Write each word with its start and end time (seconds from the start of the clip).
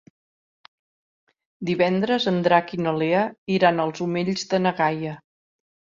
Divendres 1.69 2.27
en 2.33 2.41
Drac 2.47 2.73
i 2.77 2.79
na 2.87 2.97
Lea 3.03 3.21
iran 3.59 3.85
als 3.85 4.03
Omells 4.07 4.51
de 4.55 4.65
na 4.67 4.73
Gaia. 4.81 5.13